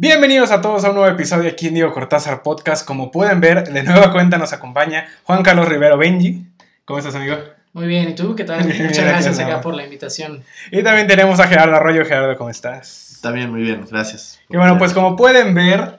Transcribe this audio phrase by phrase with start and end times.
[0.00, 2.86] Bienvenidos a todos a un nuevo episodio aquí en Diego Cortázar Podcast.
[2.86, 6.46] Como pueden ver, de nueva cuenta nos acompaña Juan Carlos Rivero Benji.
[6.84, 7.34] ¿Cómo estás, amigo?
[7.72, 8.62] Muy bien, ¿y tú qué tal?
[8.64, 9.62] Bien, Muchas gracias, gracias acá amor.
[9.64, 10.44] por la invitación.
[10.70, 12.04] Y también tenemos a Gerardo Arroyo.
[12.04, 13.18] Gerardo, ¿cómo estás?
[13.22, 14.38] También muy bien, gracias.
[14.48, 15.97] Y bueno, pues como pueden ver,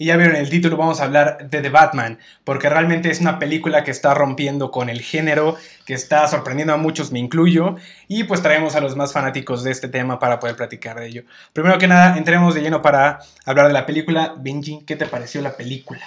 [0.00, 3.38] y ya vieron el título, vamos a hablar de The Batman, porque realmente es una
[3.38, 7.76] película que está rompiendo con el género, que está sorprendiendo a muchos, me incluyo,
[8.08, 11.24] y pues traemos a los más fanáticos de este tema para poder platicar de ello.
[11.52, 14.34] Primero que nada, entremos de lleno para hablar de la película.
[14.38, 16.00] Benji, ¿qué te pareció la película?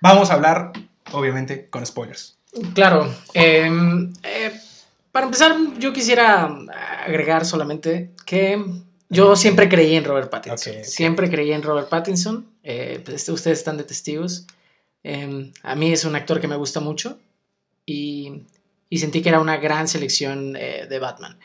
[0.00, 0.72] Vamos a hablar,
[1.12, 2.38] obviamente, con spoilers.
[2.74, 3.70] Claro, eh,
[4.24, 4.52] eh,
[5.12, 6.50] para empezar yo quisiera
[7.06, 8.62] agregar solamente que
[9.12, 10.84] yo siempre creí en Robert Pattinson.
[10.84, 12.46] Siempre creí en Robert Pattinson.
[12.62, 14.46] eh, pues, ustedes están de testigos.
[15.04, 17.18] Eh, a mí es un actor que me gusta mucho
[17.84, 18.42] y,
[18.88, 21.38] y sentí que era una gran selección eh, de Batman.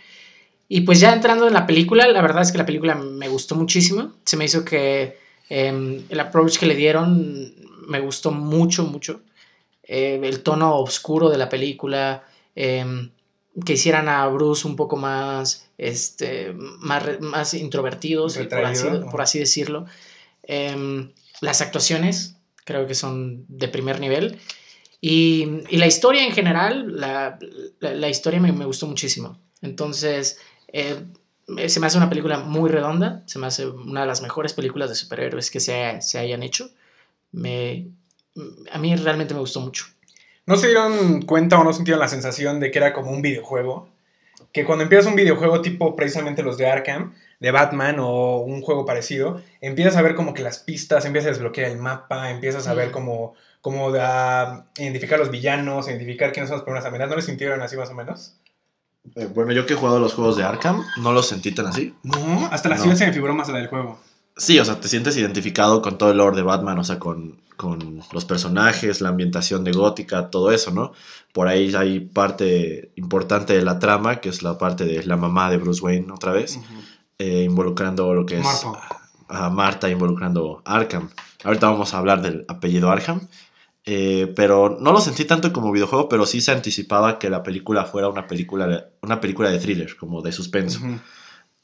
[0.70, 3.56] Y pues ya entrando en la película, la verdad es que la película me gustó
[3.56, 4.14] muchísimo.
[4.26, 5.18] Se me hizo que
[5.50, 7.54] eh, el approach que le dieron
[7.88, 9.22] me gustó mucho, mucho.
[9.84, 12.24] Eh, el tono oscuro de la película,
[12.56, 12.86] eh,
[13.66, 19.10] que hicieran a Bruce un poco más, este, más, más introvertido, sí, por, así, Retraído,
[19.10, 19.86] por así decirlo.
[20.44, 24.40] Eh, las actuaciones creo que son de primer nivel.
[25.02, 27.38] Y, y la historia en general, la,
[27.80, 29.40] la- la historia me, me gustó muchísimo.
[29.62, 30.40] Entonces,
[30.74, 31.04] eh,
[31.68, 34.90] se me hace una película muy redonda, se me hace una de las mejores películas
[34.90, 36.70] de superhéroes que se, se hayan hecho.
[37.32, 37.88] Me,
[38.72, 39.86] a mí realmente me gustó mucho.
[40.48, 43.90] ¿No se dieron cuenta o no sintieron la sensación de que era como un videojuego?
[44.54, 48.86] Que cuando empiezas un videojuego tipo precisamente los de Arkham, de Batman o un juego
[48.86, 52.74] parecido, empiezas a ver como que las pistas, empiezas a desbloquear el mapa, empiezas a
[52.74, 57.10] ver como, como a identificar los villanos, identificar quiénes son las primeras amenazas.
[57.12, 58.36] ¿No les sintieron así más o menos?
[59.16, 61.94] Eh, bueno, yo que he jugado los juegos de Arkham, no los sentí tan así.
[62.04, 62.84] No, hasta la No.
[62.84, 64.00] ciudad se me figuró más la del juego.
[64.38, 67.42] Sí, o sea, te sientes identificado con todo el lore de Batman, o sea, con,
[67.56, 70.94] con los personajes, la ambientación de Gótica, todo eso, ¿no?
[71.34, 75.50] Por ahí hay parte importante de la trama, que es la parte de la mamá
[75.50, 76.60] de Bruce Wayne otra vez,
[77.18, 79.00] eh, involucrando lo que es Martha.
[79.28, 81.10] a Marta, involucrando Arkham.
[81.44, 83.22] Ahorita vamos a hablar del apellido Arkham.
[83.90, 87.86] eh, pero no lo sentí tanto como videojuego, pero sí se anticipaba que la película
[87.86, 90.80] fuera una película, una película de thriller, como de suspenso.
[90.80, 91.00] Ujú.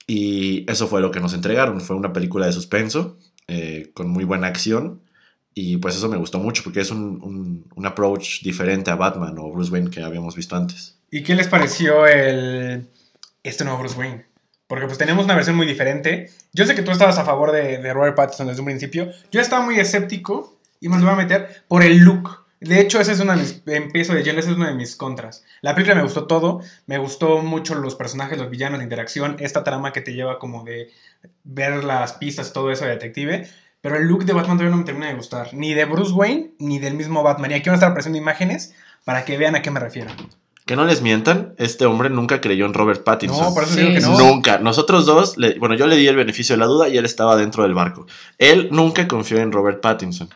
[0.07, 1.79] Y eso fue lo que nos entregaron.
[1.81, 5.01] Fue una película de suspenso, eh, con muy buena acción.
[5.55, 9.51] Y pues eso me gustó mucho, porque es un, un- approach diferente a Batman o
[9.51, 10.97] Bruce Wayne que habíamos visto antes.
[11.11, 12.87] ¿Y qué les pareció el
[13.43, 14.25] este nuevo Bruce Wayne?
[14.67, 16.31] Porque pues tenemos una versión muy diferente.
[16.53, 19.11] Yo sé que tú estabas a favor de, de Robert Pattinson desde un principio.
[19.31, 22.42] Yo estaba muy escéptico y me lo voy a meter por el look.
[22.63, 23.61] De hecho, ese es uno de mis...
[23.65, 25.43] Empiezo de lleno, ese es uno de mis contras.
[25.61, 26.61] La película me gustó todo.
[26.87, 29.37] Me gustó mucho los personajes, los villanos, la interacción.
[29.39, 30.89] Esta trama que te lleva como de
[31.43, 33.47] ver las pistas, todo eso de detective.
[33.81, 35.53] Pero el look de Batman todavía no me termina de gustar.
[35.53, 37.51] Ni de Bruce Wayne, ni del mismo Batman.
[37.51, 38.73] Y aquí van a estar apareciendo imágenes
[39.03, 40.09] para que vean a qué me refiero.
[40.65, 43.41] Que no les mientan, este hombre nunca creyó en Robert Pattinson.
[43.43, 44.17] No, por eso Sí, digo que no.
[44.17, 44.59] Nunca.
[44.59, 47.35] Nosotros dos, le- bueno, yo le di el beneficio de la duda y él estaba
[47.35, 48.07] dentro del barco.
[48.37, 50.29] Él nunca confió en Robert Pattinson.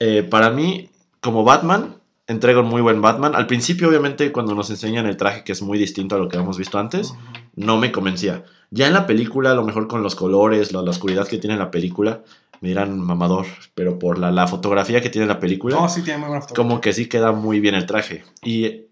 [0.00, 0.88] Eh, para mí,
[1.20, 1.96] como Batman,
[2.26, 3.34] entrega un muy buen Batman.
[3.34, 6.36] Al principio, obviamente, cuando nos enseñan el traje, que es muy distinto a lo que
[6.36, 7.14] hemos visto antes,
[7.56, 8.44] no me convencía.
[8.70, 11.56] Ya en la película, a lo mejor con los colores, la, la oscuridad que tiene
[11.56, 12.22] la película,
[12.60, 16.18] me dirán mamador, pero por la, la fotografía que tiene la película No, sí tiene
[16.18, 16.68] muy buena fotografía.
[16.68, 18.24] como que sí queda muy bien el traje.
[18.42, 18.82] Y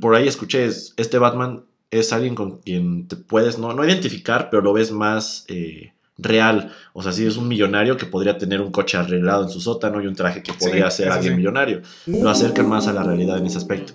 [0.00, 4.48] por ahí escuché, es- este Batman es alguien con quien te puedes no, no identificar,
[4.50, 5.92] pero lo ves más eh,
[6.22, 6.72] real.
[6.92, 10.00] O sea, sí es un millonario que podría tener un coche arreglado en su sótano
[10.02, 11.36] y un traje que podría Sí, ser alguien sí.
[11.38, 11.82] millonario.
[12.06, 13.92] Lo acercan más a la realidad en ese aspecto.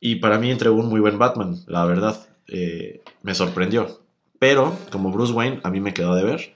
[0.00, 2.16] Y para mí entregó un muy buen Batman, la verdad.
[2.48, 4.00] Eh, me sorprendió.
[4.38, 6.54] Pero, como Bruce Wayne, a mí me quedó de ver.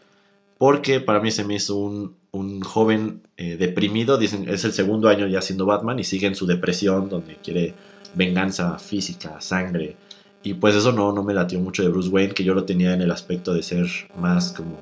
[0.59, 4.19] Porque para mí se me hizo un, un joven eh, deprimido.
[4.19, 7.75] Dicen, es el segundo año ya siendo Batman y sigue en su depresión, donde quiere
[8.15, 9.97] venganza física, sangre.
[10.47, 12.95] Y pues eso no, no me latió mucho de Bruce Wayne, que yo lo tenía
[12.95, 14.79] en el aspecto de ser más como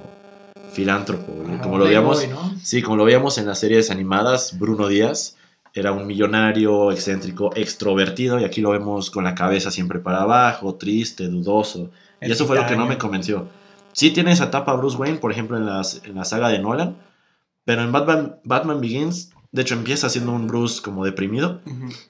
[0.74, 1.32] filántropo.
[1.62, 2.54] Como lo veíamos, ¿no?
[2.62, 5.38] Sí, como lo veíamos en las series animadas, Bruno Díaz
[5.72, 10.74] era un millonario, excéntrico, extrovertido, y aquí lo vemos con la cabeza siempre para abajo,
[10.74, 11.90] triste, dudoso.
[12.20, 13.48] Y eso fue lo que no me convenció.
[13.92, 16.94] Sí tiene esa etapa Bruce Wayne, por ejemplo, en, las, en la saga de Nolan,
[17.64, 21.60] pero en Batman, Batman Begins, de hecho empieza siendo un Bruce como deprimido,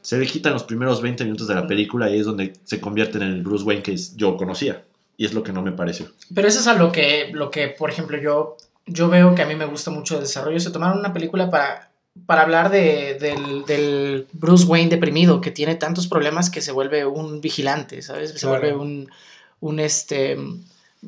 [0.01, 3.19] se le quitan los primeros 20 minutos de la película y es donde se convierte
[3.19, 4.83] en el Bruce Wayne que yo conocía.
[5.19, 6.07] Y es lo que no me pareció.
[6.35, 8.57] Pero eso es a lo que, lo que, por ejemplo, yo,
[8.87, 10.59] yo veo que a mí me gusta mucho el desarrollo.
[10.59, 11.91] Se tomaron una película para,
[12.27, 17.05] para hablar de, del, del Bruce Wayne deprimido, que tiene tantos problemas que se vuelve
[17.07, 18.31] un vigilante, ¿sabes?
[18.33, 18.59] Se Claro.
[18.59, 19.09] vuelve un,
[19.61, 20.37] un este,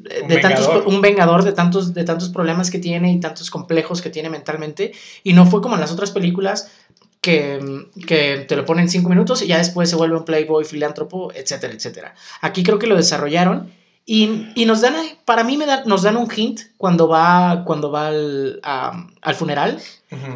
[0.02, 0.87] de Un tantos vengador.
[0.88, 4.93] un vengador de tantos de tantos problemas que tiene y tantos complejos que tiene mentalmente.
[5.25, 6.70] Y no fue como en las otras películas
[7.20, 10.64] que, que te lo ponen en cinco minutos y ya después se vuelve un playboy
[10.64, 12.14] filántropo etcétera etcétera.
[12.40, 13.72] Aquí creo que lo desarrollaron
[14.04, 14.94] y, y nos dan
[15.25, 19.34] para mí me da- nos dan un hint cuando va cuando va al, a- al
[19.34, 19.81] funeral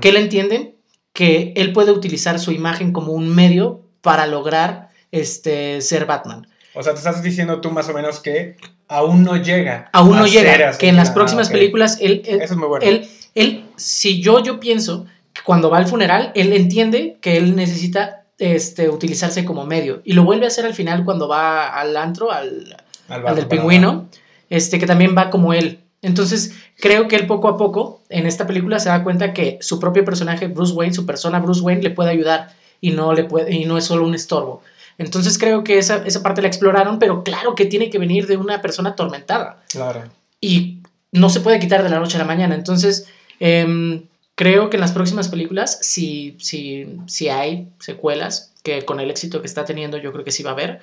[0.01, 0.75] que él entiende
[1.13, 6.49] que él puede utilizar su imagen como un medio para lograr este ser Batman
[6.81, 8.57] O sea, te estás diciendo tú más o menos que
[8.89, 9.91] aún no llega.
[9.93, 10.77] aún no llega.
[10.79, 11.53] Que en las Ah, próximas ok.
[11.53, 12.87] películas, él, él, Eso es muy bueno.
[12.87, 15.05] él, él- si yo, yo pienso
[15.35, 20.01] que cuando va al funeral, él entiende que él necesita este, utilizarse como medio.
[20.05, 22.75] Y lo vuelve a hacer al final cuando va al antro, al,
[23.11, 24.09] Al al del pingüino,
[24.49, 25.81] este, que también va como él.
[26.01, 29.79] Entonces, creo que él poco a poco, en esta película, se da cuenta que su
[29.79, 33.55] propio personaje, Bruce Wayne, su persona Bruce Wayne, le puede ayudar y no, le puede,
[33.55, 34.63] y no es solo un estorbo.
[35.01, 38.37] Entonces creo que esa, esa parte la exploraron, pero claro que tiene que venir de
[38.37, 40.03] una persona atormentada Claro.
[40.41, 40.79] y
[41.13, 42.55] no se puede quitar de la noche a la mañana.
[42.55, 43.09] Entonces,
[43.41, 44.03] em,
[44.35, 49.41] creo que en las próximas películas, si, si, si hay secuelas, que con el éxito
[49.41, 50.81] que está teniendo, yo creo que sí va a haber.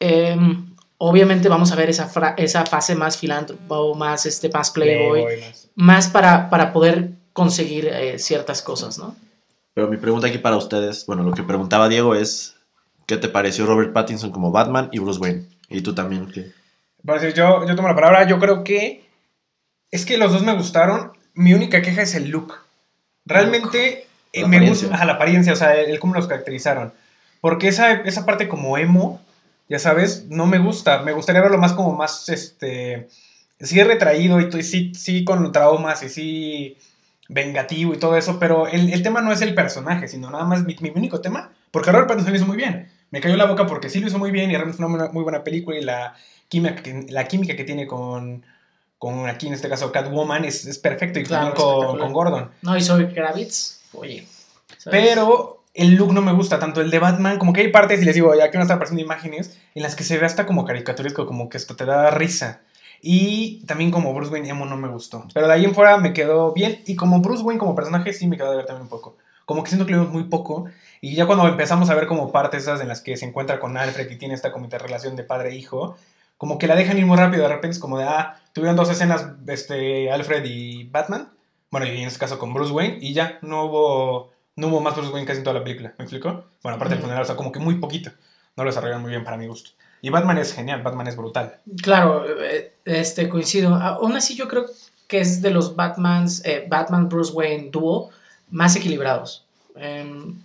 [0.00, 0.66] em,
[0.98, 5.68] obviamente vamos a ver esa, esa fase más filántropo, más, este, más playboy, más.
[5.76, 9.14] más para, para poder conseguir eh, ciertas cosas, ¿no?
[9.74, 12.54] Pero mi pregunta aquí para ustedes, bueno, lo que preguntaba Diego es,
[13.08, 15.46] ¿qué te pareció Robert Pattinson como Batman y Bruce Wayne?
[15.68, 16.52] Y tú también, ¿qué?
[17.02, 18.28] Bueno, yo, yo tomo la palabra.
[18.28, 19.08] Yo creo que
[19.90, 21.12] es que los dos me gustaron.
[21.34, 22.54] Mi única queja es el look.
[23.24, 24.88] Realmente eh, me apariencia.
[24.88, 26.92] gusta la apariencia, o sea, el, el cómo los caracterizaron.
[27.40, 29.20] Porque esa, esa parte como emo,
[29.68, 31.02] ya sabes, no me gusta.
[31.02, 33.08] Me gustaría verlo más como más, este,
[33.58, 36.76] sí retraído y sí, sí con traumas y sí
[37.28, 40.64] vengativo y todo eso, pero el, el tema no es el personaje, sino nada más
[40.64, 42.90] mi, mi único tema, porque Robert Pattinson lo hizo muy bien.
[43.10, 45.22] Me cayó la boca porque sí lo hizo muy bien y realmente fue una muy
[45.22, 46.14] buena película y la
[46.48, 48.44] química que, la química que tiene con,
[48.98, 52.50] con aquí en este caso Catwoman es, es perfecto y Claro, también con, con Gordon.
[52.62, 54.26] No, y soy Kravitz, oye.
[54.76, 55.00] ¿sabes?
[55.00, 58.04] Pero el look no me gusta, tanto el de Batman, como que hay partes, y
[58.04, 60.44] les digo, ya que van a estar apareciendo imágenes, en las que se ve hasta
[60.44, 62.62] como caricaturesco, como que esto te da risa.
[63.00, 65.24] Y también como Bruce Wayne emo no me gustó.
[65.32, 66.82] Pero de ahí en fuera me quedó bien.
[66.84, 69.16] Y como Bruce Wayne como personaje sí me quedó de ver también un poco.
[69.44, 70.66] Como que siento que lo vimos muy poco.
[71.00, 73.76] Y ya cuando empezamos a ver como partes esas en las que se encuentra con
[73.76, 75.96] Alfred y tiene esta como interrelación de padre e hijo,
[76.36, 77.42] como que la dejan ir muy rápido.
[77.42, 81.30] De repente es como de, ah, tuvieron dos escenas, este, Alfred y Batman.
[81.70, 82.98] Bueno, y en este caso con Bruce Wayne.
[83.00, 85.94] Y ya, no hubo, no hubo más Bruce Wayne casi en toda la película.
[85.98, 86.44] ¿Me explico?
[86.62, 88.10] Bueno, aparte del funeral, o sea, como que muy poquito.
[88.56, 89.70] No lo desarrollaron muy bien para mi gusto.
[90.00, 91.58] Y Batman es genial, Batman es brutal.
[91.82, 93.74] Claro, eh, este coincido.
[93.74, 94.66] Aún así, yo creo
[95.08, 98.10] que es de los Batmans, eh, Batman Bruce Wayne dúo
[98.50, 99.44] más equilibrados.
[99.74, 100.40] Em,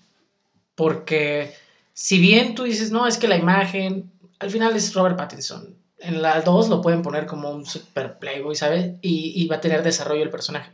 [0.75, 1.53] porque
[1.93, 5.75] si bien tú dices, no, es que la imagen, al final es Robert Pattinson.
[5.99, 8.93] En la 2 lo pueden poner como un super playboy, ¿sabes?
[9.01, 10.71] Y, y va a tener desarrollo el personaje.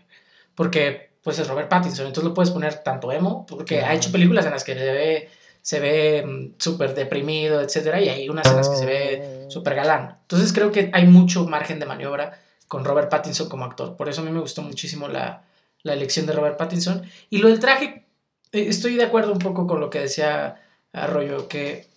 [0.56, 2.08] Porque, pues es Robert Pattinson.
[2.08, 5.30] Entonces lo puedes poner tanto emo, porque ha hecho películas en las que se ve,
[5.62, 9.76] se ve mm, súper deprimido, etcétera, y hay unas en las que se ve súper
[9.76, 10.18] galán.
[10.22, 13.98] Entonces creo que hay mucho margen de maniobra con Robert Pattinson como actor.
[13.98, 15.44] Por eso a mí me gustó muchísimo la,
[15.84, 17.04] la elección de Robert Pattinson.
[17.30, 18.06] Y lo del traje,
[18.52, 20.62] estoy de acuerdo un poco con lo que decía
[20.94, 21.88] Arroyo, que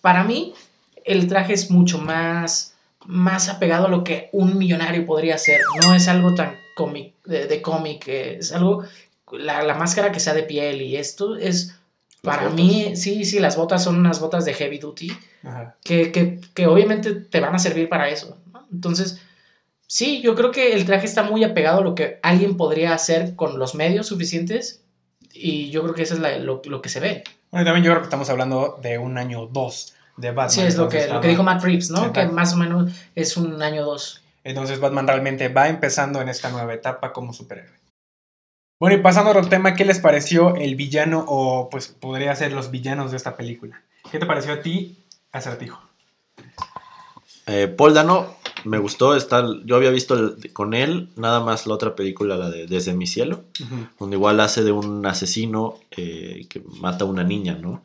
[0.00, 0.54] para mí
[1.04, 2.74] el traje es mucho más,
[3.06, 5.60] más apegado a lo que un millonario podría ser.
[5.82, 8.84] No es algo tan cómic, de, de cómic, eh, es algo,
[9.32, 11.76] la, la máscara que sea de piel y esto es,
[12.22, 15.10] para mí, sí, sí, las botas son unas botas de heavy duty
[15.82, 18.36] que, que, que obviamente te van a servir para eso.
[18.52, 18.66] ¿no?
[18.70, 19.20] Entonces,
[19.86, 23.36] sí, yo creo que el traje está muy apegado a lo que alguien podría hacer
[23.36, 24.79] con los medios suficientes
[25.32, 27.24] y yo creo que eso es la- lo, lo que se ve.
[27.50, 30.50] Bueno, y también yo creo que estamos hablando de un año 2 de Batman.
[30.50, 31.98] Sí, es lo que, lo que dijo Matt Reeves, ¿no?
[32.06, 32.20] Exacto.
[32.20, 34.22] Que más o menos es un año dos.
[34.44, 37.78] Entonces Batman realmente va empezando en esta nueva etapa como superhéroe.
[38.78, 42.52] Bueno, y pasando a otro tema, ¿qué les pareció el villano o pues podría ser
[42.52, 43.82] los villanos de esta película?
[44.10, 45.80] ¿Qué te pareció a ti, Acertijo?
[47.46, 51.74] Eh, Paul Dano, me gustó, está, yo había visto el- con él nada más la
[51.74, 53.44] otra película, la de Desde mi cielo,
[53.98, 57.82] donde igual hace de un asesino eh, que mata a una niña, ¿no?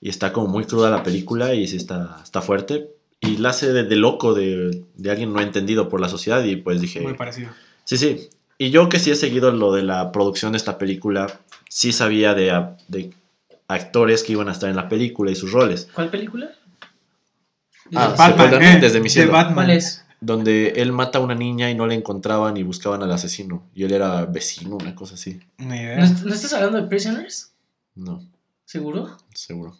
[0.00, 2.88] Y está como muy cruda la película y sí está, está fuerte.
[3.20, 6.54] Y la hace de, de loco, de, de alguien no entendido por la sociedad y
[6.56, 7.00] pues dije...
[7.00, 7.50] Muy parecido.
[7.84, 8.28] Sí, sí.
[8.58, 12.34] Y yo que sí he seguido lo de la producción de esta película, sí sabía
[12.34, 13.10] de, de
[13.66, 15.88] actores que iban a estar en la película y sus roles.
[15.94, 16.50] ¿Cuál película?
[17.94, 19.32] Ah, Dices, se acuerdan eh, desde mi de cielo.
[19.32, 19.54] Batman.
[19.54, 20.04] ¿Cuál es?
[20.20, 23.62] Donde él mata a una niña y no le encontraban y buscaban al asesino.
[23.74, 25.40] Y él era vecino, una cosa así.
[25.58, 25.98] Ni idea.
[25.98, 27.52] ¿No, no estás hablando de Prisoners?
[27.94, 28.22] No,
[28.64, 29.16] ¿Seguro?
[29.34, 29.76] seguro.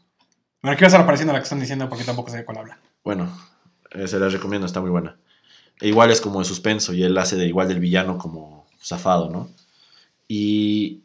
[0.63, 2.59] Bueno, aquí va a estar apareciendo la que están diciendo porque tampoco sé de cuál
[2.59, 2.79] habla.
[3.05, 3.29] Bueno,
[3.91, 5.17] eh, se la recomiendo, está muy buena.
[5.81, 9.31] E igual es como de suspenso y él hace de igual del villano como zafado,
[9.31, 9.51] ¿no?
[10.27, 11.03] Y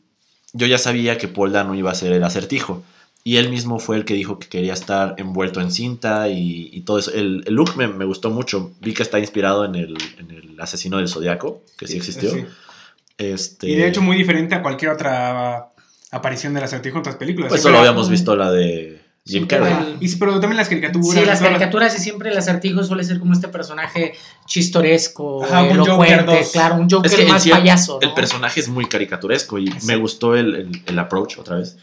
[0.54, 2.84] yo ya sabía que Paul Dano iba a ser el acertijo.
[3.26, 6.82] Y él mismo fue el que dijo que quería estar envuelto en cinta y, y
[6.82, 7.12] todo eso.
[7.14, 8.74] El, el look me, me, gustó mucho.
[8.82, 12.32] Vi que está inspirado en el, en el asesino del Zodiaco, que sí existió.
[12.32, 12.46] Sí.
[13.18, 13.70] Este...
[13.70, 15.70] Y de hecho muy diferente a cualquier otra
[16.12, 17.50] aparición del acertijo en otras películas.
[17.50, 19.98] Pues solo habíamos visto la de Jim Carrey.
[20.02, 21.20] Y, pero también las caricaturas.
[21.20, 24.16] Sí, las caricaturas y siempre el acertijo suele ser como este personaje
[24.46, 28.00] chistoresco, Ajá, elocuente, claro, un Joker es que más payaso.
[28.02, 28.08] ¿no?
[28.08, 29.88] El personaje es muy caricaturesco y sí.
[29.88, 31.78] me gustó el, el, el, approach otra vez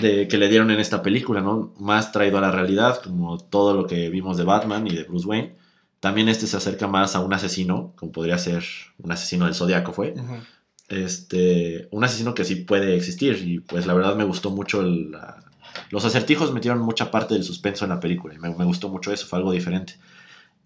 [0.00, 1.72] de que le dieron en esta película, ¿no?
[1.78, 5.26] Más traído a la realidad, como todo lo que vimos de Batman y de Bruce
[5.26, 5.54] Wayne.
[6.00, 8.64] También este se acerca más a un asesino, como podría ser
[8.98, 10.12] un asesino del Zodiaco fue.
[10.12, 10.40] Uh -huh.
[10.88, 15.12] Este, un asesino que sí puede existir y pues la verdad me gustó mucho el,
[15.12, 15.42] la,
[15.90, 19.12] los acertijos metieron mucha parte del suspenso en la película y me, me gustó mucho
[19.12, 19.94] eso, fue algo diferente.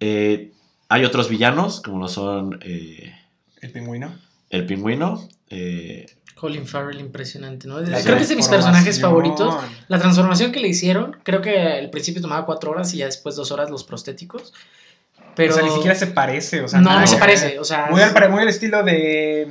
[0.00, 0.52] Eh,
[0.88, 2.58] hay otros villanos, como lo son...
[2.62, 3.12] Eh,
[3.60, 4.14] el pingüino.
[4.50, 5.28] El pingüino.
[5.50, 6.06] Eh,
[6.38, 7.80] Colin Farrell, impresionante, ¿no?
[7.80, 9.54] La creo que es de mis personajes favoritos.
[9.88, 13.34] La transformación que le hicieron, creo que al principio tomaba cuatro horas y ya después
[13.34, 14.54] dos horas los prostéticos.
[15.34, 15.52] Pero...
[15.52, 16.80] O sea, ni siquiera se parece, o sea...
[16.80, 17.88] No, no, no se parece, o sea...
[17.90, 19.50] Muy al, muy al estilo de...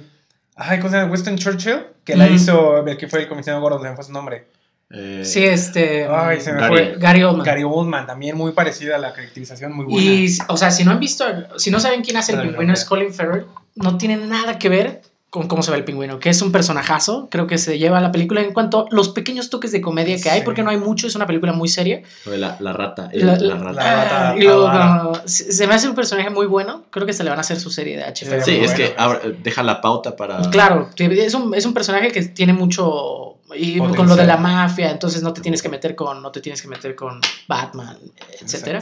[0.56, 1.12] Ay, ¿cómo se llama?
[1.12, 2.20] Winston Churchill, que mm.
[2.20, 4.48] la hizo, el que fue el comisionado Gordon, se me fue su nombre.
[4.89, 6.08] Eh, sí, este.
[6.10, 6.96] Ay, se me Gary, fue.
[6.98, 7.46] Gary Oldman.
[7.46, 10.01] Gary Oldman, también muy parecida a la caracterización, muy buena.
[10.01, 11.25] Y, o sea, si no han visto,
[11.58, 15.01] si no saben quién hace el pingüino, es Colin Farrell, no tiene nada que ver
[15.38, 18.12] con cómo se ve el pingüino, que es un personajazo, creo que se lleva la
[18.12, 20.29] película en cuanto a los pequeños toques de comedia que sí.
[20.29, 22.01] hay, porque no hay mucho, es una película muy seria.
[22.25, 23.74] La, la rata, el, la, la, rata.
[23.74, 27.24] La rata y luego, no, se me hace un personaje muy bueno, creo que se
[27.24, 28.44] le van a hacer su serie de HBO.
[28.44, 30.50] Sí, es que ahora, deja la pauta para...
[30.50, 33.96] Claro, es un, es un personaje que tiene mucho y Potencial.
[33.96, 36.62] con lo de la mafia, entonces no te tienes que meter con, no te tienes
[36.62, 37.98] que meter con Batman,
[38.41, 38.82] etcétera.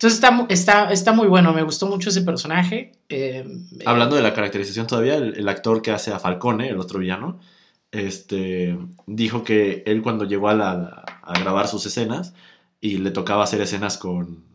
[0.00, 2.92] Entonces está, está, está muy bueno, me gustó mucho ese personaje.
[3.10, 3.44] Eh,
[3.84, 7.38] Hablando de la caracterización todavía, el, el, actor que hace a Falcone, el otro villano,
[7.92, 12.32] este, dijo que él cuando llegó a, la, a grabar sus escenas
[12.80, 14.46] y le tocaba hacer escenas con,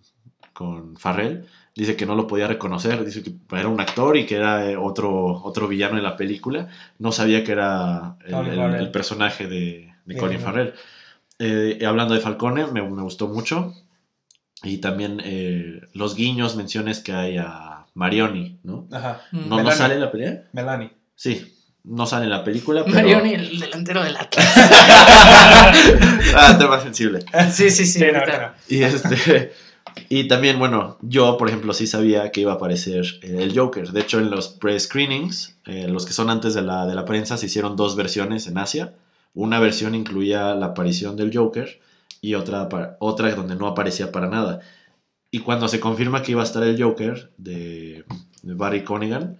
[0.51, 4.37] con Farrell, dice que no lo podía reconocer, dice que era un actor y que
[4.37, 8.89] era eh, otro, otro villano en la película, no sabía que era el, el, el
[8.89, 10.73] personaje de, de Colin Farrell.
[11.37, 13.73] Eh, hablando de Falcone, me, me, gustó mucho.
[14.65, 18.87] Y también eh, los guiños, menciones que hay a Marioni, ¿no?
[18.91, 19.21] Ajá.
[19.31, 20.43] ¿No, ¿no sale en la pelea?
[20.53, 20.91] Melanie.
[21.15, 22.83] Sí, no sale en la película.
[22.83, 22.95] Pero...
[22.95, 24.53] Marioni, el delantero del Atlas.
[26.35, 27.19] ah, tema sensible.
[27.51, 27.99] Sí, sí, sí.
[27.99, 28.53] sí no, no.
[28.67, 29.53] Y este.
[30.09, 33.91] Y también, bueno, yo, por ejemplo, sí sabía que iba a aparecer eh, el Joker.
[33.91, 37.37] De hecho, en los pre-screenings, eh, los que son antes de la, de la prensa,
[37.37, 38.93] se hicieron dos versiones en Asia.
[39.33, 41.79] Una versión incluía la aparición del Joker
[42.25, 42.67] y otra,
[42.99, 44.59] otra donde no aparecía para nada.
[45.29, 48.03] Y cuando se confirma que iba a estar el Joker de,
[48.41, 49.37] de Barry Conigan,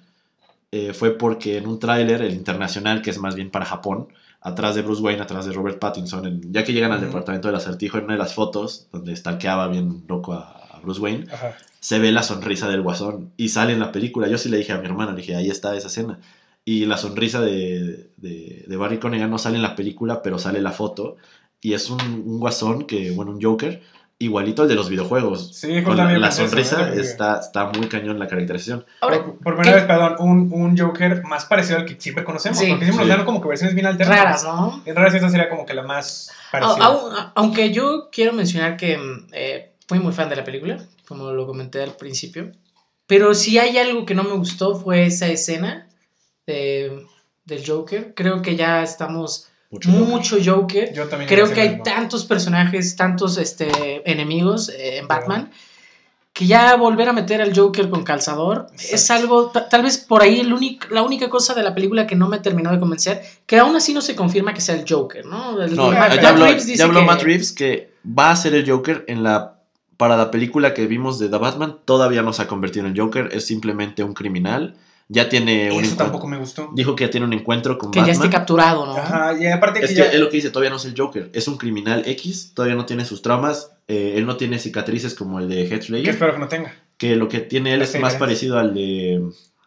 [0.72, 4.10] eh, fue porque en un tráiler, el internacional, que es más bien para Japón,
[4.42, 7.58] atrás de Bruce Wayne, atrás de Robert Pattinson, en, ya que llegan al departamento del
[7.58, 10.42] acertijo, en una de las fotos, donde stalkeaba bien loco a,
[10.74, 11.56] a Bruce Wayne, Ajá.
[11.80, 14.28] se ve la sonrisa del guasón y sale en la película.
[14.28, 16.20] Yo sí le dije a mi hermana, le dije, ahí está esa escena.
[16.66, 20.62] Y la sonrisa de, de, de Barry Conigan no sale en la película, pero sale
[20.62, 21.16] la foto.
[21.66, 23.82] Y es un, un guasón que, bueno, un Joker,
[24.20, 25.50] igualito al de los videojuegos.
[25.52, 28.86] Sí, con la, la sonrisa eso, está, está muy cañón la caracterización.
[29.02, 32.60] Ahora, por, por primera vez, perdón, un, un, Joker más parecido al que siempre conocemos.
[32.60, 33.10] Sí, porque siempre sí.
[33.10, 34.16] nos dan como que versiones bien alternas.
[34.16, 34.84] Raras, ¿no?
[34.86, 36.86] En raras esta sería como que la más parecida.
[36.86, 39.00] A, aunque yo quiero mencionar que
[39.32, 42.52] eh, fui muy fan de la película, como lo comenté al principio.
[43.08, 45.88] Pero si hay algo que no me gustó fue esa escena
[46.46, 47.08] de,
[47.44, 48.14] del Joker.
[48.14, 50.94] Creo que ya estamos mucho, mucho Joker.
[50.94, 51.84] Yo también Creo que hay mismo.
[51.84, 55.52] tantos personajes, tantos este, enemigos eh, en Batman.
[56.34, 58.96] Que ya volver a meter al Joker con calzador Exacto.
[58.96, 62.18] es algo, tal vez por ahí el único, la única cosa de la película que
[62.18, 65.26] no me terminó de convencer, que aún así no se confirma que sea el Joker,
[65.26, 65.62] ¿no?
[65.62, 68.70] El, no Matt, ya, habló, ya habló que, Matt Reeves que va a ser el
[68.70, 69.56] Joker en la
[69.96, 73.30] para la película que vimos de The Batman, todavía no se ha convertido en Joker,
[73.32, 74.76] es simplemente un criminal
[75.08, 76.70] ya tiene un Eso tampoco me gustó.
[76.74, 78.16] Dijo que ya tiene un encuentro con que Batman.
[78.16, 78.98] ya esté capturado, ¿no?
[78.98, 80.10] Ajá, y aparte que es ya...
[80.10, 82.76] que es lo que dice, todavía no es el Joker, es un criminal X, todavía
[82.76, 86.04] no tiene sus traumas, eh, él no tiene cicatrices como el de Heath Ledger.
[86.04, 86.74] Que espero que no tenga.
[86.98, 89.16] Que lo que tiene él es más parecido al de...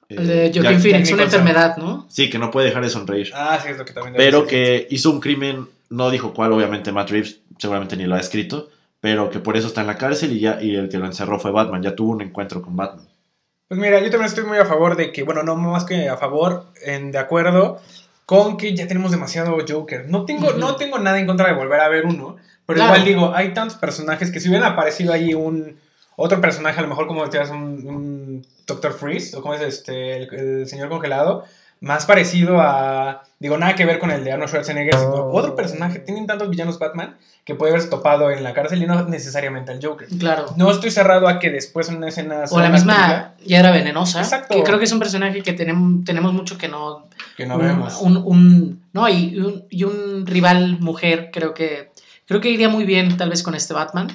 [0.09, 2.07] Eh, el de Joaquin Phoenix, una enfermedad, ¿no?
[2.09, 3.31] Sí, que no puede dejar de sonreír.
[3.35, 6.93] Ah, sí, es lo que también Pero que hizo un crimen, no dijo cuál, obviamente
[6.93, 10.33] Matt Reeves seguramente ni lo ha escrito, pero que por eso está en la cárcel
[10.33, 13.07] y ya y el que lo encerró fue Batman, ya tuvo un encuentro con Batman.
[13.69, 16.17] Pues mira, yo también estoy muy a favor de que, bueno, no más que a
[16.17, 17.81] favor, en, de acuerdo
[18.25, 20.09] con que ya tenemos demasiado Joker.
[20.09, 20.57] No tengo, uh -huh.
[20.59, 22.93] no tengo nada en contra de volver a ver uno, pero claro.
[22.95, 25.79] igual digo, hay tantos personajes que si hubiera aparecido ahí un
[26.17, 30.17] otro personaje, a lo mejor como decías, un, un Doctor Freeze, o como es este,
[30.17, 31.45] el, el señor congelado,
[31.81, 36.01] más parecido a, digo, nada que ver con el de Arnold Schwarzenegger, sino otro personaje.
[36.01, 39.83] Tienen tantos villanos Batman que puede haberse topado en la cárcel y no necesariamente al
[39.83, 40.09] Joker.
[40.19, 40.47] Claro.
[40.57, 42.45] No estoy cerrado a que después en una escena...
[42.51, 44.21] O la misma ya era venenosa.
[44.21, 44.55] Exacto.
[44.55, 47.07] Que creo que es un personaje que tenemos, tenemos mucho que no.
[47.37, 48.01] Que no un, vemos.
[48.03, 51.91] Un, un- no, y un, y un rival mujer, creo que.
[52.27, 54.09] Creo que iría muy bien, tal vez, con este Batman.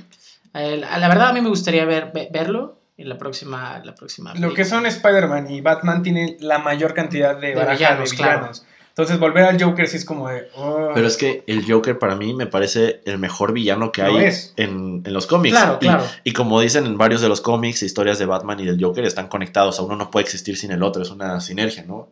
[0.53, 3.81] Eh, la la verdad, a mí me gustaría ver, ve- verlo en la próxima.
[3.83, 7.73] La próxima Lo que son Spider-Man y Batman tienen la mayor cantidad de, De baraja
[7.75, 8.51] villanos, de claro.
[8.89, 10.49] Entonces, volver al Joker sí es como de.
[10.55, 10.91] oh.
[10.93, 14.53] Pero es que el Joker para mí me parece el mejor villano que hay es.
[14.55, 15.55] en, en los cómics.
[15.57, 16.03] Claro, Y- claro.
[16.23, 19.29] Y, como dicen en varios de los cómics, historias de Batman y del Joker están
[19.29, 19.79] conectados.
[19.79, 22.11] A uno no puede existir sin el otro, es una sinergia, ¿no?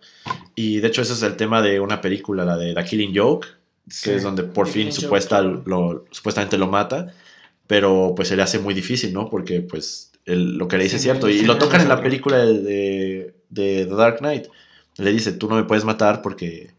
[0.55, 3.47] Y de hecho ese es el tema de una película, la de The Killing Joke,
[3.85, 4.09] que Sí.
[4.13, 5.61] es donde por The fin Killing Joke, supuesta, claro.
[5.67, 7.13] lo, supuestamente lo mata,
[7.67, 9.29] pero pues se le hace muy difícil, ¿no?
[9.29, 11.27] Porque pues el- lo que le dice es Sí, cierto.
[11.27, 12.03] sí, Y sí, lo tocan sí, en la sí.
[12.03, 14.47] película de, de, de The Dark Knight.
[14.97, 16.71] Le dice, tú no me puedes matar porque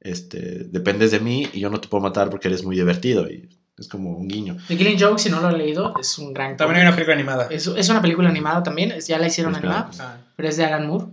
[0.00, 3.28] este, dependes de mí y yo no te puedo matar porque eres muy divertido.
[3.30, 4.56] Y es como un guiño.
[4.68, 6.56] The Killing Joke, si no lo he leído, es un gran.
[6.56, 7.46] También hay una película animada.
[7.50, 9.86] Es, es una película animada también, es- ya la hicieron Pues claro.
[9.88, 10.20] animada, Ah.
[10.36, 11.06] pero es de Alan Moore.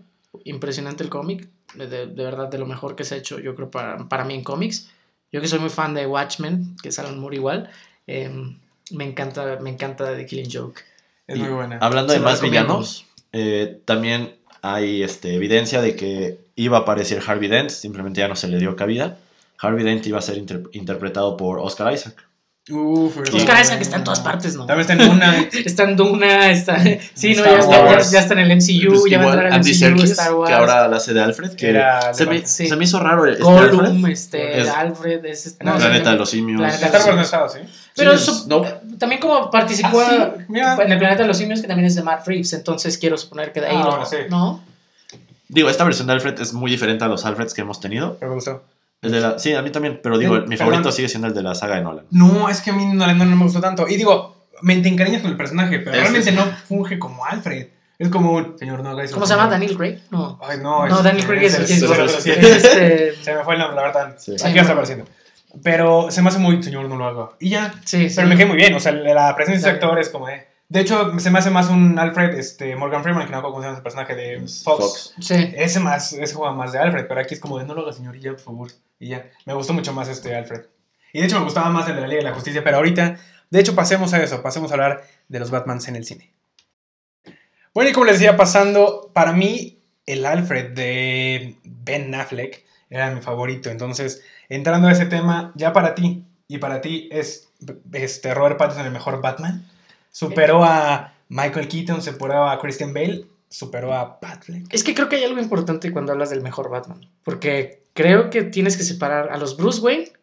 [0.43, 3.55] Impresionante el cómic, de, de- de verdad de lo mejor que se ha hecho, yo
[3.55, 4.89] creo, para, para mí en cómics.
[5.31, 7.69] Yo que soy muy fan de Watchmen, que es Alan Moore igual,
[8.07, 8.29] eh,
[8.91, 10.81] me encanta, me encanta The Killing Joke.
[11.27, 11.77] Es Y muy buena.
[11.81, 17.49] Hablando de más villanos, eh, también hay este, evidencia de que iba a aparecer Harvey
[17.49, 19.17] Dent, simplemente ya no se le dio cabida.
[19.57, 22.27] Harvey Dent iba a ser inter- interpretado por Oscar Isaac.
[22.67, 24.65] Uf, pero- Oscar Isaac está en todas partes, ¿no?
[24.65, 25.39] También está en una.
[25.65, 26.81] Está en Duna, está...
[27.13, 27.59] Sí, no, Star ya,
[27.99, 30.11] está, ya, está en el MCU, Pues ya va a entrar al Andy MCU, Serkis,
[30.11, 30.49] Star Wars.
[30.49, 32.67] que ahora la hace de Alfred, que Era se, me, sí.
[32.67, 33.43] se me hizo raro este
[34.11, 36.59] este, Es- Alfred, es, este- No, no, Planeta de los Simios.
[36.59, 37.59] Planeta Star de Wars los no estaba, ¿sí?
[37.95, 38.63] Pero Sí, su- no.
[38.97, 42.01] también como participó Ah, sí, en el Planeta de los Simios, que también es de
[42.01, 44.27] Matt Reeves, entonces quiero suponer que de ahí Ah, lo- bueno.
[44.31, 44.63] ¿no?
[45.49, 48.17] Digo, esta versión de Alfred es muy diferente a los Alfreds que hemos tenido.
[48.19, 48.63] Me gustó.
[49.01, 50.67] El de la, sí, a mí también, pero digo, Sí, mi perdón.
[50.73, 52.05] favorito sigue siendo el de la saga de Nolan.
[52.11, 53.87] No, es que a mí no, no, no me gustó tanto.
[53.87, 57.25] Y digo, me te encariñas con el personaje, pero Es- realmente es- no funge como
[57.25, 57.67] Alfred.
[57.97, 59.25] Es como un señor, no ¿Cómo se llama?
[59.27, 59.49] señor".
[59.49, 59.99] ¿Daniel Craig?
[60.11, 60.39] No.
[60.43, 60.87] Ay, no.
[60.87, 63.15] No, Daniel Craig es el es- que- es- sí, es- Es este...
[63.23, 64.15] Se me fue el nombre, la verdad.
[64.17, 64.31] Sí.
[64.31, 64.79] Aquí Sí, ya está no.
[64.81, 65.05] apareciendo.
[65.63, 67.29] Pero se me hace muy, señor, no lo haga.
[67.39, 67.73] Y ya.
[67.85, 68.15] Sí, sí.
[68.17, 68.73] Pero me cae muy bien.
[68.73, 70.45] O sea, la presencia de ese actor es como de.
[70.67, 73.63] De hecho, se me hace más un Alfred, este, Morgan Freeman, que no cómo se
[73.63, 74.63] llama ese personaje de Fox.
[74.63, 75.13] Fox.
[75.19, 75.53] Sí.
[75.55, 77.93] Ese más, ese juega más de Alfred, pero aquí es como de no lo haga
[77.93, 78.71] señor y ya, por favor.
[78.99, 79.29] Y ya.
[79.45, 80.65] Me gustó mucho más este Alfred.
[81.13, 83.17] Y de hecho me gustaba más el de la Liga de la Justicia, pero ahorita,
[83.49, 86.33] de hecho, pasemos a eso, pasemos a hablar de los Batmans en el cine.
[87.73, 93.21] Bueno, y como les decía, pasando, para mí, el Alfred de Ben Affleck era mi
[93.21, 93.69] favorito.
[93.69, 97.49] Entonces, entrando a ese tema, ya para ti, y para ti es
[97.93, 99.67] este Robert Pattinson el mejor Batman.
[100.15, 104.73] Superó a Michael Keaton, superó a Christian Bale, superó a Batfleck.
[104.73, 107.01] Es que creo que hay algo importante cuando hablas del mejor Batman.
[107.21, 110.13] Porque creo que tienes que separar a los Bruce Wayne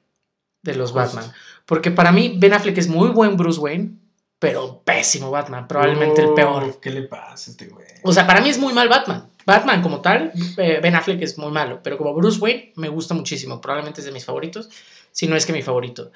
[0.62, 1.18] de los Justo.
[1.18, 1.34] Batman.
[1.66, 3.90] Porque para mí Ben Affleck es muy buen Bruce Wayne,
[4.38, 5.68] pero pésimo Batman.
[5.68, 6.80] Probablemente el peor.
[6.80, 7.84] ¿Qué le pasa a este güey?
[8.02, 9.28] O sea, para mí es muy mal Batman.
[9.44, 11.80] Batman como tal, eh, Ben Affleck es muy malo.
[11.82, 13.60] Pero como Bruce Wayne me gusta muchísimo.
[13.60, 14.70] Probablemente es de mis favoritos.
[15.10, 16.10] Si no es que mi favorito.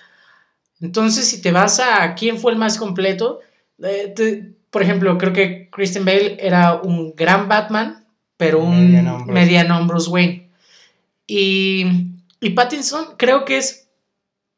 [0.81, 3.41] Entonces, si te vas a quién fue el más completo,
[3.83, 8.05] eh, te- por ejemplo, creo que Christian Bale era un gran Batman,
[8.37, 10.51] pero un Medianón medianón Bruce Wayne.
[11.27, 11.87] Y,
[12.41, 13.89] y Pattinson creo que es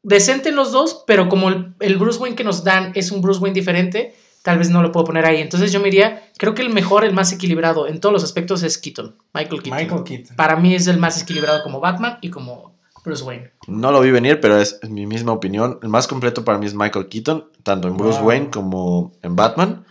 [0.03, 3.21] decente en los dos, pero como el, el Bruce Wayne que nos dan es un
[3.23, 5.41] Bruce Wayne diferente, tal vez no lo puedo poner ahí.
[5.41, 8.63] Entonces yo me diría, creo que el mejor, el más equilibrado en todos los aspectos
[8.63, 9.79] es Keaton, Michael Keaton.
[9.81, 10.37] Michael Keaton.
[10.37, 13.51] Para mí es el más equilibrado como Batman y como Bruce Wayne.
[13.67, 15.79] No lo vi venir, pero es mi misma opinión.
[15.83, 18.29] El más completo para mí es Michael Keaton, tanto en Bruce Wow.
[18.29, 19.85] Wayne como en Batman.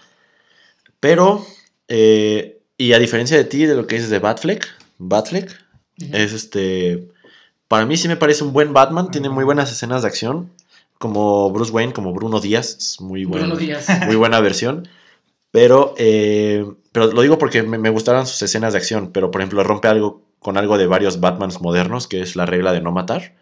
[0.99, 1.45] Pero,
[1.87, 4.67] eh, y a diferencia de ti, de lo que dices de Batfleck,
[4.97, 5.55] Batfleck,
[5.97, 7.07] es este.
[7.67, 10.51] Para mí sí me parece un buen Batman, tiene muy buenas escenas de acción.
[10.97, 13.45] Como Bruce Wayne, como Bruno Díaz, es muy bueno.
[13.45, 13.87] Bruno Díaz.
[14.05, 14.87] muy buena versión.
[15.51, 19.11] Pero, eh, pero lo digo porque me, me gustaron sus escenas de acción.
[19.11, 22.71] Pero, por ejemplo, rompe algo con algo de varios Batmans modernos, que es la regla
[22.73, 23.33] de no matar.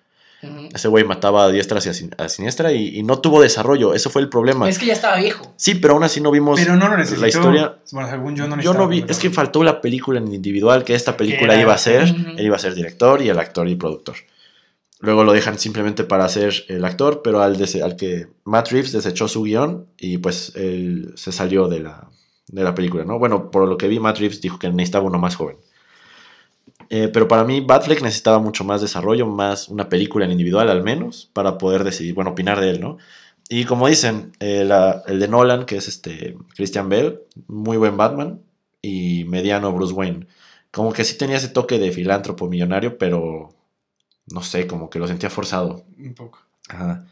[0.75, 3.95] Ese güey mataba a diestra hacia sin- a siniestra y, y no tuvo desarrollo.
[3.95, 4.69] Eso fue el problema.
[4.69, 5.51] Es que ya estaba viejo.
[5.55, 7.21] Sí, pero aún así no vimos Pero no lo necesitó.
[7.21, 7.77] la historia.
[7.91, 10.93] Bueno, según yo no Yo no vi, es que faltó la película en individual, que
[10.93, 12.03] esta película era- iba a ser,
[12.37, 14.17] él iba a ser director y el actor y productor.
[14.99, 18.91] Luego lo dejan simplemente para ser el actor, pero al, dese- al que Matt Reeves
[18.91, 22.07] desechó su guion y pues él se salió de la,
[22.47, 23.17] de la película, ¿no?
[23.17, 25.57] Bueno, por lo que vi, Matt Reeves dijo que necesitaba uno más joven.
[26.89, 30.83] Eh, pero para mí, Batfleck necesitaba mucho más desarrollo, más una película en individual al
[30.83, 32.97] menos, para poder decidir, bueno, opinar de él, ¿no?
[33.49, 37.97] Y como dicen, eh, la- el de Nolan, que es este Christian Bale, muy buen
[37.97, 38.41] Batman.
[38.87, 40.27] y mediano Bruce Wayne.
[40.69, 43.49] Como que sí tenía ese toque de filántropo millonario, pero
[44.31, 45.85] no sé, como que lo sentía forzado.
[45.97, 46.37] Un poco.
[46.69, 47.03] Ajá.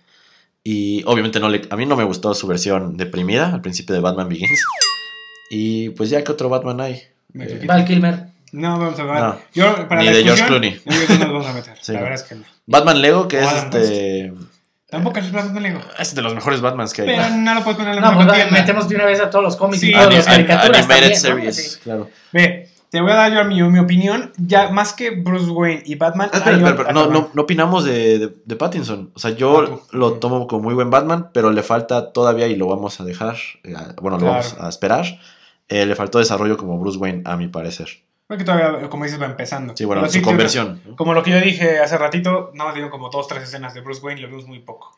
[0.63, 4.01] Y obviamente no le, a mí no me gustó su versión deprimida al principio de
[4.01, 4.63] Batman Begins.
[5.49, 7.01] Y pues ya que otro Batman hay.
[7.39, 7.63] Eh.
[7.65, 8.27] Val Kilmer.
[8.53, 9.15] No, vamos a ver.
[9.21, 9.35] No.
[9.53, 10.81] Yo, para Ni la de George discusión, Clooney.
[10.85, 11.77] yo no nos vamos a meter.
[11.81, 12.43] Sí, la verdad es que no.
[12.67, 14.33] Batman Lego, que O es Adam este.
[14.89, 15.79] Tampoco es Batman Lego.
[15.99, 17.07] Es de los mejores Batmans que hay.
[17.07, 19.29] Pero no lo puedes poner en la No, misma pues metemos de una vez a
[19.29, 21.51] todos los cómics Sí, y todas las caricaturas Animated también, ¿no?
[21.51, 21.79] series, Sí.
[21.83, 22.09] claro.
[22.31, 24.31] Ve, te voy a dar yo mi, mi opinión.
[24.37, 26.29] Ya más que Bruce Wayne y Batman.
[26.31, 29.09] Ah, espera, hay espera, otra- espera, no, no, no opinamos de, de- de Pattinson.
[29.15, 29.97] O sea, yo Ah, tú.
[29.97, 33.35] lo tomo como muy buen Batman, pero le falta todavía, y lo vamos a dejar,
[33.63, 34.33] eh, bueno, lo Claro.
[34.43, 35.05] vamos a esperar.
[35.69, 37.87] eh, le faltó desarrollo como Bruce Wayne, a mi parecer.
[38.33, 39.75] Porque todavía, como dices, va empezando.
[39.77, 40.81] Sí, bueno, Pero su sí, conversión.
[40.87, 40.95] ¿no?
[40.95, 43.81] Como lo que yo dije hace ratito, nada más dieron como dos, tres escenas de
[43.81, 44.97] Bruce Wayne y lo vimos muy poco.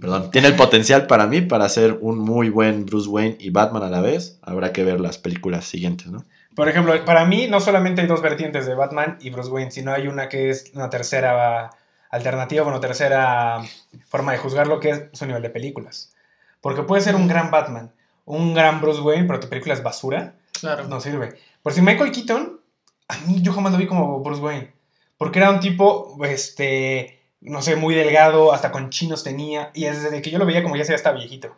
[0.00, 0.30] Perdón.
[0.32, 3.90] Tiene el potencial para mí para ser un muy buen Bruce Wayne y Batman a
[3.90, 4.38] la vez.
[4.42, 6.24] Habrá que ver las películas siguientes, ¿no?
[6.56, 9.92] Por ejemplo, para mí no solamente hay dos vertientes de Batman y Bruce Wayne, sino
[9.92, 11.70] hay una que es una tercera
[12.10, 13.60] alternativa, bueno, tercera
[14.08, 16.12] forma de juzgarlo, que es su nivel de películas.
[16.60, 17.92] Porque puede ser un gran Batman,
[18.24, 20.88] un gran Bruce Wayne, pero tu película es basura, Claro.
[20.88, 21.38] no sirve.
[21.62, 22.60] Por si Michael Keaton,
[23.08, 24.72] a mí yo jamás lo vi como Bruce Wayne,
[25.18, 30.22] porque era un tipo, este, no sé, muy delgado, hasta con chinos tenía, y desde
[30.22, 31.54] que yo lo veía como ya se está viejito.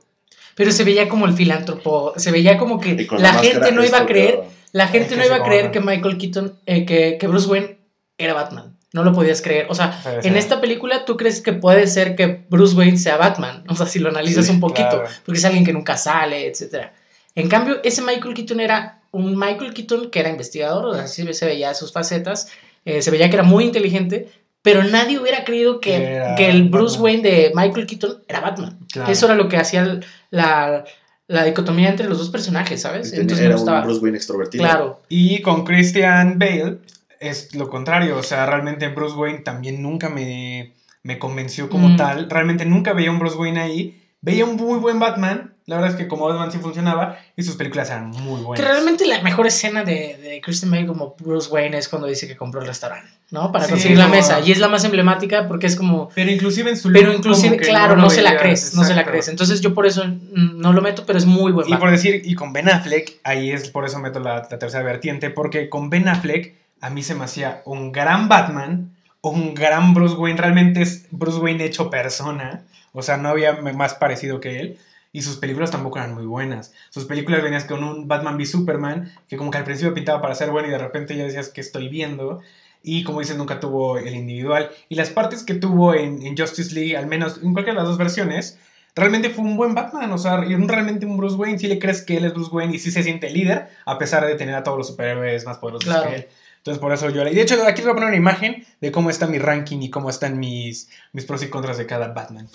[0.55, 4.07] Pero se veía como el filántropo, se veía como que la gente no iba a
[4.07, 7.27] creer, la Es gente que no iba a creer que Michael Keaton, eh, que, que
[7.27, 7.79] Bruce Wayne
[8.19, 8.77] era Batman.
[8.95, 9.67] No lo podías creer.
[9.71, 13.65] O sea, en esta película tú crees que puede ser que Bruce Wayne sea Batman.
[13.69, 15.05] O sea, si lo analizas Sí, un poquito, claro.
[15.25, 16.88] porque es alguien que nunca sale, etc.
[17.35, 21.25] En cambio, ese Michael Keaton era un Michael Keaton que era investigador, o sea, sí
[21.33, 22.48] se veía sus facetas,
[22.85, 24.29] eh, se veía que era muy inteligente,
[24.62, 27.03] pero nadie hubiera creído que, Era que el Bruce Batman.
[27.05, 28.79] Wayne de Michael Keaton era Batman.
[28.92, 29.12] Claro.
[29.12, 30.85] Eso era lo que hacía el- la,
[31.29, 33.12] la dicotomía entre los dos personajes, ¿sabes?
[33.12, 33.79] Entonces me era gustaba.
[33.81, 34.64] un Bruce Wayne extrovertido.
[34.64, 35.01] Claro.
[35.09, 36.79] Y con Christian Bale
[37.20, 40.72] es lo contrario, o sea, realmente Bruce Wayne también nunca me,
[41.03, 41.96] me convenció como Mm.
[41.96, 45.90] tal, realmente nunca veía un Bruce Wayne ahí, veía un muy buen Batman, la verdad
[45.92, 48.66] es que como Batman sí funcionaba y sus películas eran muy Que buenas.
[48.68, 52.37] realmente la mejor escena de, de Christian Bale como Bruce Wayne es cuando dice que
[52.37, 53.53] compró el restaurante, ¿no?
[53.53, 54.40] Para Sí, conseguir la mesa.
[54.40, 56.09] Y es la más emblemática porque es como...
[56.14, 59.05] Pero inclusive en su Pero inclusive, que claro, no, se la crees, no se la
[59.05, 59.29] crees.
[59.29, 62.35] Entonces yo por eso no lo meto, pero es muy buen Y por decir, y
[62.35, 66.09] con Ben Affleck, ahí es por eso meto la, la tercera vertiente, porque con Ben
[66.09, 71.07] Affleck a mí se me hacía un gran Batman, un gran Bruce Wayne, realmente es
[71.12, 74.79] Bruce Wayne hecho persona, o sea, no había más parecido que él,
[75.12, 76.72] y sus películas tampoco eran muy buenas.
[76.90, 80.35] Sus películas venías con un Batman v Superman, que como que al principio pintaba para
[80.35, 82.40] ser bueno y de repente ya decías que estoy viendo.
[82.83, 84.70] Y como dices, nunca tuvo el individual.
[84.88, 87.88] Y las partes que tuvo en, en Justice League, al menos en cualquiera de las
[87.88, 88.59] dos versiones,
[88.94, 92.16] realmente fue un buen Batman, o sea, realmente un Bruce Wayne, si le crees que
[92.16, 94.79] él es Bruce Wayne y sí se siente líder, a pesar de tener a todos
[94.79, 96.09] los superhéroes más poderosos Claro.
[96.09, 96.29] que él.
[96.59, 97.27] Entonces por eso yo...
[97.27, 99.79] Y de hecho aquí les voy a poner una imagen de cómo está mi ranking
[99.81, 102.48] y cómo están mis, mis pros y contras de cada Batman.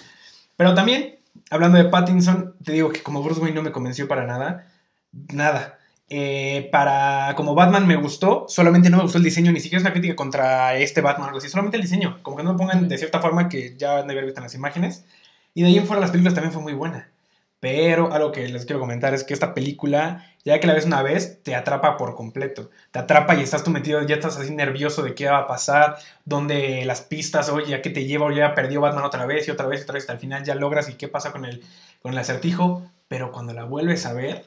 [0.55, 1.16] Pero también,
[1.49, 4.67] hablando de Pattinson, te digo que como Bruce Wayne no me convenció para nada,
[5.33, 5.77] nada.
[6.09, 9.83] Eh, para como Batman me gustó, solamente no me gustó el diseño, ni siquiera es
[9.83, 12.57] una crítica contra este Batman o algo así, solamente el diseño, como que no me
[12.57, 15.05] pongan de cierta forma que ya han de haber visto en las imágenes.
[15.53, 17.09] Y de ahí en fuera las películas también fue muy buena.
[17.59, 21.01] Pero algo que les quiero comentar es que esta película, ya que la ves una
[21.01, 22.69] vez, te atrapa por completo.
[22.91, 25.97] Te atrapa y estás tú metido, ya estás así nervioso de qué va a pasar,
[26.25, 29.51] donde las pistas, oye, ya que te lleva, o ya perdió Batman otra vez y
[29.51, 31.63] otra vez y otra vez, hasta el final ya logras y qué pasa con el,
[32.01, 32.83] con el acertijo.
[33.07, 34.45] Pero cuando la vuelves a ver,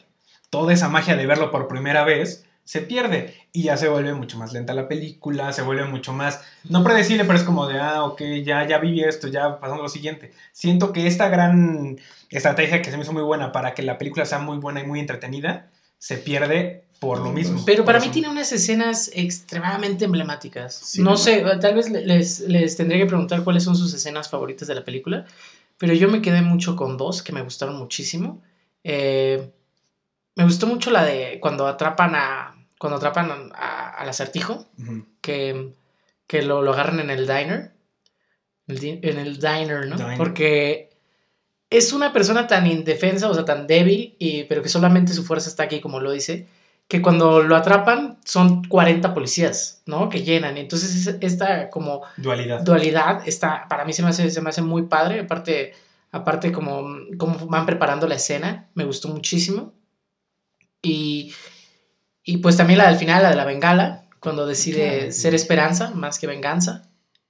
[0.50, 4.38] toda esa magia de verlo por primera vez se pierde y ya se vuelve mucho
[4.38, 8.04] más lenta la película, se vuelve mucho más, no predecible, pero es como de, ah,
[8.04, 10.30] ok, ya, ya viví esto, ya pasando lo siguiente.
[10.52, 14.24] Siento que esta gran estrategia que se me hizo muy buena para que la película
[14.24, 17.60] sea muy buena y muy entretenida, se pierde por lo mismo.
[17.66, 20.72] Pero para mí tiene unas escenas extremadamente emblemáticas.
[20.72, 21.16] Sí, ¿no?
[21.16, 24.84] sé, tal vez les, les tendría que preguntar cuáles son sus escenas favoritas de la
[24.84, 25.24] película,
[25.76, 28.40] pero yo me quedé mucho con dos que me gustaron muchísimo.
[28.84, 29.50] Eh,
[30.36, 35.04] me gustó mucho la de cuando atrapan a cuando atrapan a- al acertijo, Ujú.
[35.20, 35.74] que,
[36.26, 37.72] que lo, lo agarran en el diner.
[38.68, 39.96] En el diner, ¿no?
[39.96, 40.16] Diner.
[40.16, 40.88] Porque
[41.68, 45.50] es una persona tan indefensa, o sea, tan débil, y, pero que solamente su fuerza
[45.50, 46.46] está aquí, como lo dice,
[46.88, 50.08] que cuando lo atrapan son 40 policías, ¿no?
[50.08, 50.56] Que llenan.
[50.56, 52.62] Y entonces es- esta como Dualidad.
[52.62, 55.20] dualidad está, para mí se me hace, se me hace muy padre.
[55.20, 55.72] Aparte,
[56.12, 59.74] aparte como, como van preparando la escena, me gustó muchísimo.
[60.82, 61.32] Y,
[62.24, 65.12] y pues también la del final, la de la bengala, cuando decide Claro.
[65.12, 66.82] ser esperanza más que venganza,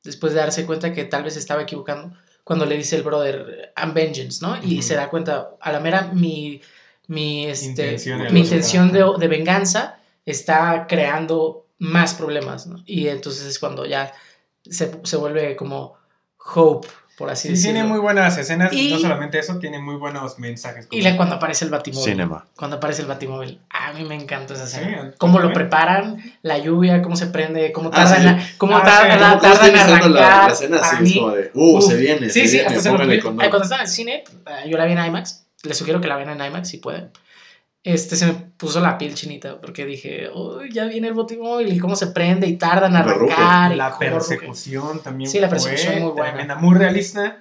[0.03, 3.95] después de darse cuenta que tal vez estaba equivocando, cuando le dice el brother, I'm
[3.95, 4.61] vengeance, ¿no?
[4.63, 6.61] Y se da cuenta, a la mera, mi,
[7.07, 12.83] mi, este, Intención de mi intención de venganza está creando más problemas, ¿no?
[12.87, 14.13] Y entonces es cuando ya
[14.69, 15.97] se, se vuelve como
[16.55, 16.89] hope,
[17.21, 17.73] por así Sí, decirlo.
[17.75, 20.89] tiene muy buenas escenas y no solamente eso, tiene muy buenos mensajes.
[20.91, 22.03] Y la, cuando aparece el batimóvil.
[22.13, 22.47] Cinema.
[22.57, 23.61] Cuando aparece el batimóvil.
[23.69, 25.13] A mí me encanta esa Sí, escena.
[25.19, 28.27] cómo lo preparan, la lluvia, cómo se prende, cómo Ah, tardan, sí.
[28.55, 29.25] a, cómo Ah, tardan, sí.
[29.25, 30.47] a- ¿Cómo tardan en diciendo la, arrancar.
[30.49, 30.79] la escena?
[30.83, 31.85] Sí, es como de, uh, uf.
[31.87, 33.23] se viene, Sí, se sí, viene, hasta se lo póngale tuiteé.
[33.23, 34.25] con Cuando estaba en el cine,
[34.65, 35.45] eh, yo la vi en IMAX.
[35.65, 37.11] Les sugiero que la vean en IMAX si pueden.
[37.83, 41.79] Este, se me puso la piel chinita porque dije, uy, ya viene el batimóvil y
[41.79, 43.73] cómo se prende y tardan a arrancar.
[43.73, 45.31] y La persecución también.
[45.31, 46.29] Sí, la fue persecución muy buena.
[46.33, 47.39] tremenda, muy realista.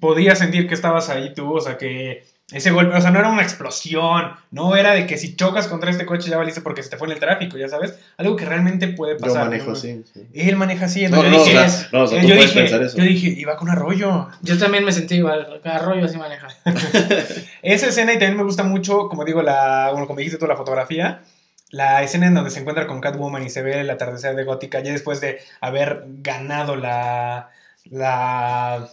[0.00, 3.28] Podías sentir que estabas ahí tú, o sea, que ese golpe, o sea, no era
[3.28, 6.88] una explosión, no era de que si chocas contra este coche ya valiste porque se
[6.88, 9.44] te fue en el tráfico, ya sabes, algo que realmente puede Yo pasar.
[9.44, 9.72] manejo ¿no?
[9.72, 10.02] así.
[10.14, 10.26] sí.
[10.32, 12.34] Él maneja así, No, no, yo o dije, sea, no, o sea, eh, tú yo,
[12.36, 12.96] puedes dije pensar eso.
[12.96, 14.28] yo dije, iba con arroyo.
[14.40, 16.48] Yo también me sentí igual, arroyo así maneja.
[17.62, 20.56] Esa escena y también me gusta mucho, como digo, la, bueno, como dijiste tú, la
[20.56, 21.20] fotografía.
[21.70, 24.80] La escena en donde se encuentra con Catwoman y se ve el atardecer de Gótica,
[24.80, 27.50] ya después de haber ganado la.
[27.84, 28.88] la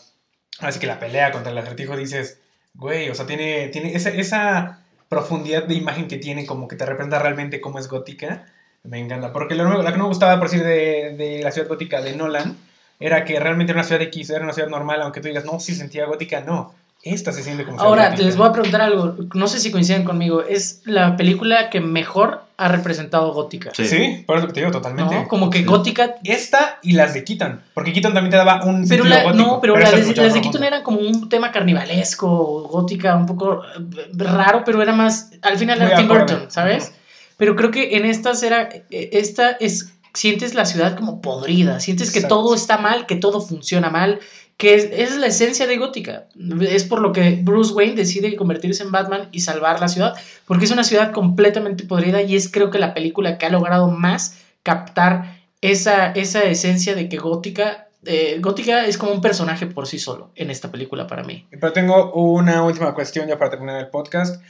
[0.60, 2.42] así que la pelea contra el acertijo, dices,
[2.78, 6.86] güey, o sea, tiene, tiene esa, esa profundidad de imagen que tiene, como que te
[6.86, 8.46] representa realmente cómo es Gótica.
[8.84, 9.34] Me encanta.
[9.34, 12.16] Porque lo, lo que no me gustaba, por decir, de, de la ciudad gótica de
[12.16, 12.56] Nolan,
[13.00, 15.60] era que realmente era una ciudad X, era una ciudad normal, aunque tú digas, no,
[15.60, 16.74] sí sentía gótica, no.
[17.02, 18.26] Esta se siente como Ahora, gótica.
[18.26, 19.16] les voy a preguntar algo.
[19.34, 20.44] No sé si coinciden conmigo.
[20.44, 23.72] Es la película que mejor ha representado Gótica.
[23.74, 23.86] Sí.
[23.86, 25.14] Sí, por eso que te digo, totalmente.
[25.14, 25.28] ¿no?
[25.28, 25.64] Como que Sí.
[25.66, 26.16] Gótica.
[26.24, 27.62] Esta y las de Keaton.
[27.74, 30.64] Porque Keaton también te daba un Pero la- gótico, no, pero, las de, las Keaton
[30.64, 35.32] eran como un tema carnivalesco, gótica, un poco eh, raro, pero era más.
[35.42, 36.08] Al final era Tim.
[36.08, 36.94] Burton, ¿sabes?
[37.38, 38.70] Pero creo que en estas era.
[38.90, 39.92] eh, Esta es.
[40.14, 42.38] Sientes la ciudad como podrida, sientes que Exacto.
[42.38, 44.20] todo está mal, que todo funciona mal,
[44.58, 46.28] que es, la esencia de Gótica.
[46.62, 50.16] Es por lo que Bruce Wayne decide convertirse en Batman y salvar la ciudad,
[50.46, 53.90] porque es una ciudad completamente podrida y es creo que la película que ha logrado
[53.90, 59.88] más captar esa, esa esencia de que Gótica, eh, Gótica es como un personaje por
[59.88, 61.48] sí solo en esta película para mí.
[61.50, 64.42] Pero tengo una última cuestión ya para terminar el podcast.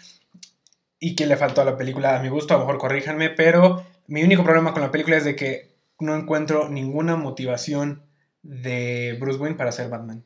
[0.97, 3.83] Y que le faltó a la película, a mi gusto, a lo mejor corríjanme, pero
[4.07, 8.01] mi único problema con la película es de que no encuentro ninguna motivación
[8.45, 10.23] de Bruce Wayne para ser Batman.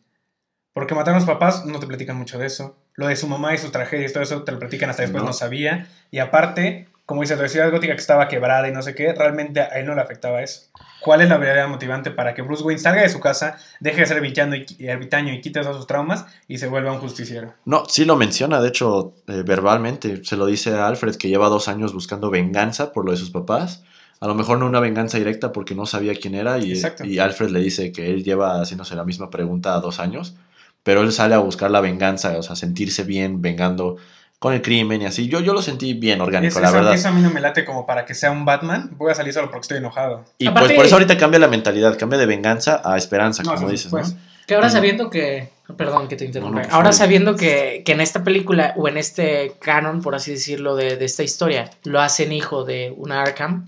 [0.73, 2.77] Porque mataron a los papás, no te platican mucho de eso.
[2.93, 5.29] Lo de su mamá y sus tragedias, todo eso te lo platican hasta después, no,
[5.29, 5.33] No.
[5.33, 5.87] sabía.
[6.11, 9.61] Y aparte, como dice, la ciudad gótica que estaba quebrada y no sé qué, realmente
[9.61, 10.67] a él no le afectaba eso.
[11.01, 14.05] ¿Cuál es la verdadera motivante para que Bruce Wayne salga de su casa, deje de
[14.05, 17.53] ser ermitaño y, ermitaño y quite todos sus traumas y se vuelva un justiciero?
[17.63, 20.23] No, sí lo menciona, de hecho, eh, verbalmente.
[20.25, 23.31] Se lo dice a Alfred que lleva dos años buscando venganza por lo de sus
[23.31, 23.83] papás.
[24.21, 27.05] A lo mejor no una venganza directa porque no sabía quién era y, Exacto.
[27.05, 30.35] y Alfred le dice que él lleva haciéndose la misma pregunta dos años,
[30.83, 33.95] pero él sale a buscar la venganza, o sea, sentirse bien vengando
[34.39, 35.27] con el crimen y así.
[35.27, 36.93] Yo, yo lo sentí bien orgánico, Es- la eso, verdad.
[36.93, 38.91] eso a mí no me late como para que sea un Batman.
[38.97, 40.23] Voy a salir solo porque estoy enojado.
[40.37, 43.55] Y Aparte- pues por eso ahorita cambia la mentalidad, cambia de venganza a esperanza, No,
[43.55, 43.91] como dices.
[43.91, 44.01] ¿no?
[44.47, 44.71] Que ahora Mm.
[44.71, 48.23] sabiendo que, perdón que te interrumpa, No, no, por ahora sabiendo que, que en esta
[48.23, 52.63] película o en este canon, por así decirlo, de, de esta historia, lo hacen hijo
[52.63, 53.67] de una Arkham,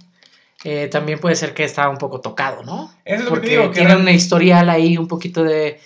[0.64, 2.92] eh, también puede ser que estaba un poco tocado, ¿no?
[3.06, 5.80] Eso es lo que Porque te digo, que tiene una historial ahí, un poquito de,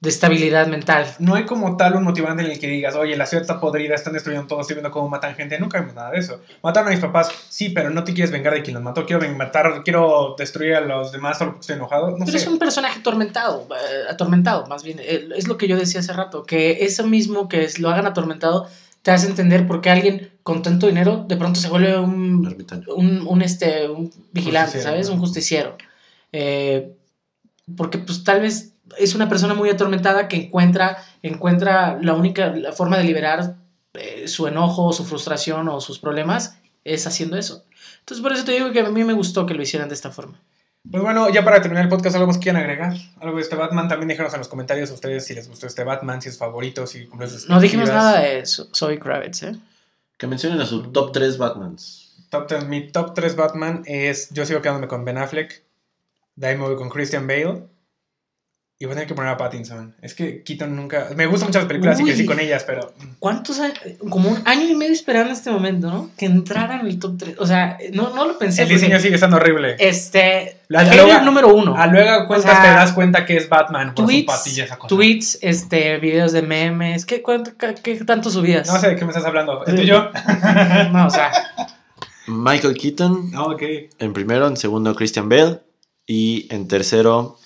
[0.00, 1.06] de estabilidad mental.
[1.20, 3.94] no hay como tal un motivante en el que digas, oye, la ciudad está podrida,
[3.94, 5.58] están destruyendo todo, estoy viendo cómo matan gente.
[5.60, 6.40] Nunca vimos nada de eso.
[6.62, 9.06] Mataron a mis papás, sí, pero no te quieres vengar de quien los mató.
[9.06, 12.10] Quiero matar, quiero destruir a los demás solo porque estoy enojado.
[12.12, 12.36] No Pero sé.
[12.38, 14.98] es un personaje atormentado, eh, atormentado, más bien.
[15.00, 18.06] eh, Es lo que yo decía hace rato, que eso mismo que es, lo hagan
[18.06, 18.68] atormentado
[19.02, 22.46] te hace entender por qué alguien con tanto dinero de pronto se vuelve un,
[22.96, 25.08] un, un, este, un vigilante, Justiciero, ¿sabes?
[25.08, 25.14] ¿no?
[25.14, 25.76] Un justiciero.
[26.32, 26.94] Eh,
[27.76, 32.72] porque pues tal vez es una persona muy atormentada que encuentra, encuentra la única la
[32.72, 33.56] forma de liberar
[33.94, 37.64] eh, su enojo, su frustración o sus problemas es haciendo eso.
[38.00, 40.10] Entonces por eso te digo que a mí me gustó que lo hicieran de esta
[40.10, 40.40] forma.
[40.90, 42.94] Pues bueno, ya para terminar el podcast, ¿algo más que quieran agregar?
[43.20, 43.88] Algo de este Batman.
[43.88, 46.86] También déjenos en los comentarios a ustedes si les gustó este Batman, si es favorito,
[46.86, 49.56] si cumple sus No dijimos nada de Zoe Kravitz, ¿eh?
[50.18, 52.26] Que mencionen a su top 3 Batmans.
[52.30, 54.30] Top mi top 3 Batman es.
[54.30, 55.64] Yo sigo quedándome con Ben Affleck.
[56.34, 57.64] De ahí me voy con Christian Bale.
[58.82, 59.94] Y voy a tener que poner a Pattinson.
[60.02, 61.10] Es que Keaton nunca.
[61.14, 62.92] Me gustan muchas películas y crecí con ellas, pero.
[63.20, 63.78] ¿Cuántos años?
[64.10, 66.10] Como un año y medio esperando este momento, ¿no?
[66.18, 67.36] Que entrara en el top 3.
[67.38, 68.62] O sea, no, no lo pensé.
[68.64, 69.76] El diseño sigue estando horrible.
[69.78, 70.56] Este.
[70.66, 71.76] La- luego- número uno.
[71.76, 74.64] A luego cuentas O sea, te das cuenta que es Batman por su tweets, patilla
[74.64, 74.88] esa cosa.
[74.96, 77.06] tweets, este, videos de memes.
[77.06, 78.66] ¿Qué, cuánto- qué, qué tanto subías?
[78.66, 79.64] No sé de qué me estás hablando.
[79.64, 80.10] ¿Es yo?
[80.92, 81.30] No, o sea,
[82.26, 83.62] Michael Keaton Ah, ok.
[84.00, 85.60] en primero, en segundo Christian Bale
[86.04, 87.38] y en tercero,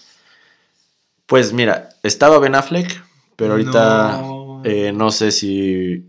[1.27, 3.03] pues mira, estaba Ben Affleck,
[3.37, 4.63] pero ahorita No.
[4.65, 6.07] eh, no sé si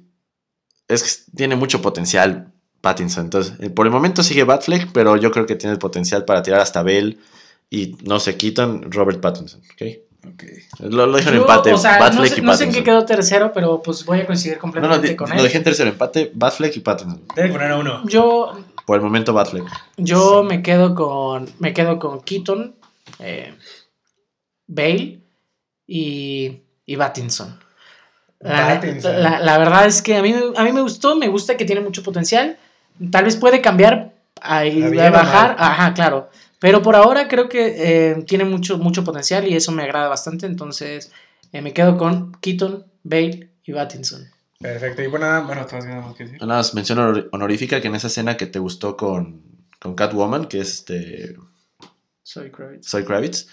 [0.87, 2.51] es que tiene mucho potencial
[2.81, 3.25] Pattinson.
[3.25, 6.41] Entonces, eh, por el momento sigue Batfleck, pero yo creo que tiene el potencial para
[6.43, 7.17] tirar hasta Bale
[7.69, 9.81] y no se quitan Robert Pattinson, ¿ok?
[10.33, 10.43] Ok.
[10.79, 12.83] Lo, lo dejo en empate, o sea, no Batfleck sé, y no sé en qué
[12.83, 15.43] quedó tercero, pero pues voy a coincidir No, no, completamente con lo él.
[15.43, 17.21] dejé en tercero empate, Batfleck y Pattinson.
[17.35, 18.03] Debe poner a uno.
[18.07, 18.51] Yo,
[18.85, 19.65] Por el momento, Batfleck.
[19.97, 21.49] yo me quedo con.
[21.59, 22.75] Me quedo con Keaton,
[23.19, 23.53] eh,
[24.67, 25.19] Bale
[25.87, 27.59] y, y Battinson.
[28.39, 28.65] La,
[29.19, 31.65] la- la verdad es que a mí, me- a mí me gustó, me gusta que
[31.65, 32.57] tiene mucho potencial.
[33.11, 35.55] Tal vez puede cambiar a, A bajar, mal.
[35.59, 36.29] ajá, claro.
[36.59, 37.75] Pero por ahora creo que
[38.11, 40.45] eh, tiene mucho, mucho potencial y eso me agrada bastante.
[40.45, 41.11] Entonces
[41.51, 44.27] eh, me quedo con Keaton, Bale y Battinson.
[44.59, 45.03] Perfecto.
[45.03, 46.39] Y bueno, bueno, ¿tú nada más que decir?
[46.73, 49.41] Mención honor- honorífica que en esa escena que te gustó con,
[49.79, 51.35] con Catwoman, que es este
[52.23, 52.87] Soy Kravitz.
[52.89, 53.47] Zoe Kravitz,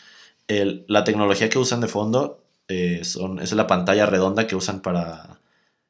[0.49, 4.81] el- la tecnología que usan de fondo eh, son, es la pantalla redonda que usan
[4.81, 5.39] para...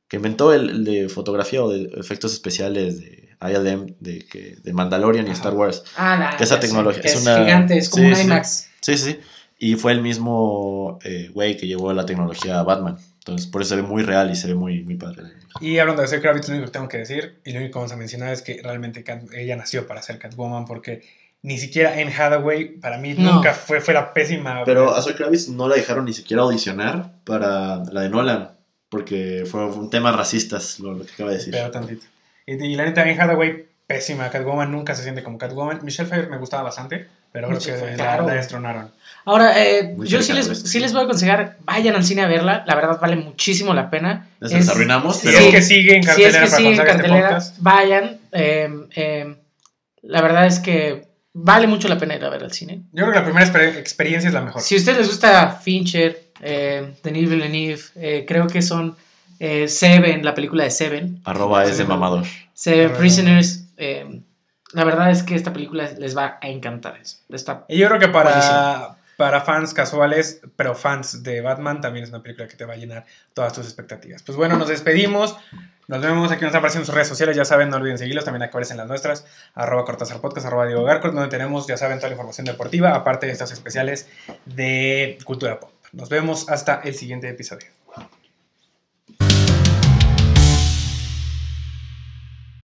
[0.08, 4.72] que inventó el, el de fotografía o de efectos especiales de ILM, de, que, de
[4.72, 5.36] Mandalorian y Ajá.
[5.38, 5.84] Star Wars.
[5.96, 8.26] Ah, la, Que esa tecnología es es, una- gigante, es como Sí, un.
[8.26, 8.70] IMAX.
[8.80, 9.18] Sí, sí, sí.
[9.58, 12.96] Y fue el mismo eh, güey que llevó la tecnología a Batman.
[13.18, 15.22] Entonces, por eso se ve muy real y se ve muy, muy padre.
[15.60, 17.78] Y hablando de Zoe Kravitz, lo único que tengo que decir, y lo único que
[17.78, 21.02] vamos a mencionar es que realmente ella nació para ser Catwoman, porque
[21.44, 23.34] ni siquiera Anne Hathaway, para mí, No.
[23.34, 24.64] nunca fue, fue la pésima.
[24.64, 28.50] Pero a Zoe Kravitz no la dejaron ni siquiera audicionar para la de Nolan,
[28.88, 31.52] porque fue un tema racistas, lo, lo que acaba de decir.
[31.52, 32.06] Pero tantito.
[32.46, 35.80] Y, y la neta, Anne Hathaway, pésima Catwoman, nunca se siente como Catwoman.
[35.84, 38.26] Michelle Pfeiffer me gustaba bastante, pero creo Michelle que la, claro.
[38.26, 38.90] la destronaron.
[39.26, 42.64] Ahora, eh, yo sí les, sí les voy a aconsejar, vayan al cine a verla.
[42.66, 44.28] La verdad vale muchísimo la pena.
[44.40, 46.74] Les arruinamos, Si pero- es que sigue en si es cartelera que para sigue en
[46.74, 47.56] este cartelera, podcast.
[47.60, 48.18] vayan.
[48.32, 49.36] eh, eh,
[50.02, 52.80] la verdad es que vale mucho la pena ir a ver al cine.
[52.92, 54.62] Yo creo que la primera exper- experiencia es la mejor.
[54.62, 58.96] Si a ustedes les gusta Fincher, eh, Denis Villeneuve, eh, creo que son
[59.40, 62.24] eh, Seven, la película de Seven, Arroba es de mamador.
[62.54, 62.96] Seven.
[62.96, 63.66] Prisoners.
[63.76, 64.20] eh,
[64.72, 66.98] la verdad es que esta película les va a encantar.
[67.28, 68.96] Está Y yo creo que para, Buenísimo.
[69.16, 72.76] Para fans casuales, pero fans de Batman, también es una película que te va a
[72.76, 74.22] llenar todas tus expectativas.
[74.22, 75.36] Pues bueno, nos despedimos.
[75.86, 77.36] Nos vemos aquí, nos están apareciendo en sus redes sociales.
[77.36, 78.24] Ya saben, no olviden seguirlos.
[78.24, 79.26] También aparecen las nuestras.
[79.54, 83.32] Arroba Cortázar arroba Diego Garcot, donde tenemos, ya saben, toda la información deportiva, aparte de
[83.32, 84.08] estos especiales
[84.46, 85.70] de cultura pop.
[85.92, 87.83] Nos vemos hasta el siguiente episodio.